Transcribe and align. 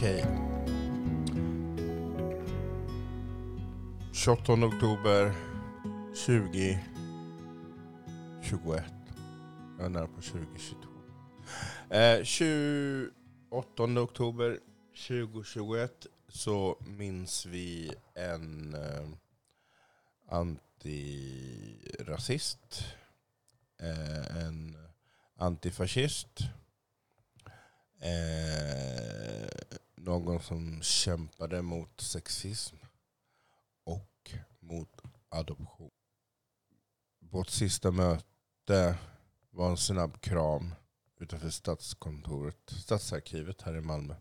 Okej. 0.00 0.24
28 4.12 4.52
oktober 4.52 5.34
2021. 6.14 8.84
Jag 9.78 9.86
är 9.86 9.88
nära 9.88 10.06
på 10.06 10.22
2022. 10.22 10.88
Eh, 11.90 12.24
28 12.24 14.00
oktober 14.00 14.58
2021 15.08 16.06
så 16.28 16.76
minns 16.80 17.46
vi 17.46 17.94
en 18.14 18.74
eh, 18.74 19.08
antirasist, 20.28 22.84
eh, 23.80 24.36
en 24.46 24.76
antifascist, 25.36 26.40
eh, 28.00 28.49
någon 30.10 30.40
som 30.40 30.82
kämpade 30.82 31.62
mot 31.62 32.00
sexism 32.00 32.76
och 33.84 34.34
mot 34.60 35.02
adoption. 35.28 35.90
Vårt 37.18 37.48
sista 37.48 37.90
möte 37.90 38.98
var 39.50 39.70
en 39.70 39.76
snabb 39.76 40.20
kram 40.20 40.74
utanför 41.16 41.50
Stadskontoret, 41.50 42.70
Stadsarkivet 42.70 43.62
här 43.62 43.76
i 43.76 43.80
Malmö. 43.80 44.14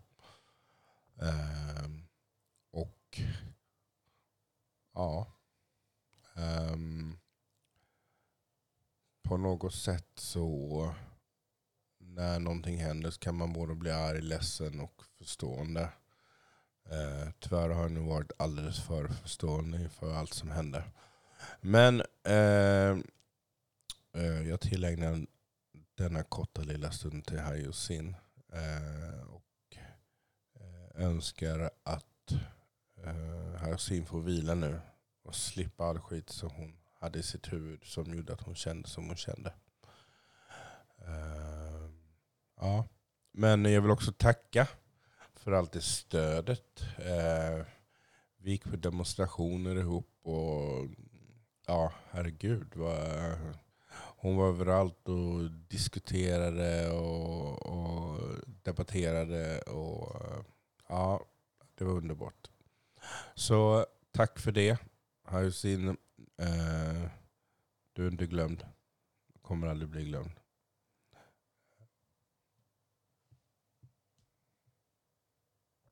Um, 1.15 2.07
och 2.71 3.21
ja, 4.93 5.27
um, 6.35 7.19
på 9.23 9.37
något 9.37 9.73
sätt 9.73 10.11
så 10.15 10.95
när 12.15 12.39
någonting 12.39 12.77
händer 12.77 13.11
så 13.11 13.19
kan 13.19 13.35
man 13.35 13.53
både 13.53 13.75
bli 13.75 13.91
arg, 13.91 14.21
ledsen 14.21 14.79
och 14.79 15.03
förstående. 15.17 15.89
Eh, 16.89 17.29
tyvärr 17.39 17.69
har 17.69 17.81
jag 17.81 17.91
nu 17.91 17.99
varit 17.99 18.31
alldeles 18.37 18.79
för 18.79 19.07
förstående 19.07 19.77
inför 19.81 20.13
allt 20.13 20.33
som 20.33 20.51
hände. 20.51 20.83
Men 21.61 22.01
eh, 22.23 22.97
eh, 24.13 24.47
jag 24.47 24.61
tillägnar 24.61 25.25
denna 25.95 26.23
korta 26.23 26.61
lilla 26.61 26.91
stund 26.91 27.25
till 27.25 27.39
Hayosin. 27.39 28.15
Eh, 28.53 29.21
och 29.29 29.77
eh, 30.55 31.05
önskar 31.05 31.69
att 31.83 32.31
eh, 33.03 33.61
Hayosin 33.61 34.05
får 34.05 34.21
vila 34.21 34.55
nu 34.55 34.81
och 35.23 35.35
slippa 35.35 35.83
all 35.85 35.99
skit 35.99 36.29
som 36.29 36.49
hon 36.49 36.77
hade 36.99 37.19
i 37.19 37.23
sitt 37.23 37.53
huvud 37.53 37.83
som 37.83 38.13
gjorde 38.13 38.33
att 38.33 38.41
hon 38.41 38.55
kände 38.55 38.89
som 38.89 39.07
hon 39.07 39.15
kände. 39.15 39.53
Eh, 40.97 41.58
Ja. 42.59 42.87
Men 43.31 43.65
jag 43.65 43.81
vill 43.81 43.91
också 43.91 44.11
tacka 44.11 44.67
för 45.35 45.51
allt 45.51 45.71
det 45.71 45.81
stödet. 45.81 46.81
Eh, 46.97 47.65
vi 48.37 48.51
gick 48.51 48.63
på 48.63 48.75
demonstrationer 48.75 49.75
ihop 49.75 50.19
och 50.21 50.87
ja, 51.67 51.93
herregud. 52.11 52.75
Vad, 52.75 53.37
hon 54.17 54.35
var 54.35 54.47
överallt 54.47 55.09
och 55.09 55.51
diskuterade 55.51 56.91
och, 56.91 57.65
och 57.65 58.19
debatterade. 58.63 59.61
Och, 59.61 60.15
ja, 60.87 61.25
det 61.75 61.83
var 61.83 61.93
underbart. 61.93 62.49
Så 63.35 63.85
tack 64.11 64.39
för 64.39 64.51
det. 64.51 64.77
Hausin, 65.23 65.87
eh, 66.37 67.09
du 67.93 68.07
är 68.07 68.11
inte 68.11 68.25
glömd. 68.25 68.65
Kommer 69.41 69.67
aldrig 69.67 69.89
bli 69.89 70.05
glömd. 70.05 70.38